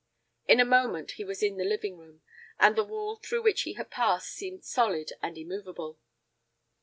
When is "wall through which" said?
2.83-3.61